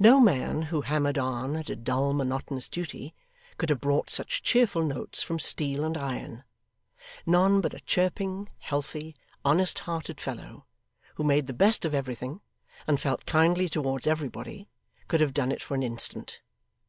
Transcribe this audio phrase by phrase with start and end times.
[0.00, 3.14] No man who hammered on at a dull monotonous duty,
[3.58, 6.42] could have brought such cheerful notes from steel and iron;
[7.26, 9.14] none but a chirping, healthy,
[9.44, 10.66] honest hearted fellow,
[11.14, 12.40] who made the best of everything,
[12.88, 14.68] and felt kindly towards everybody,
[15.06, 16.40] could have done it for an instant.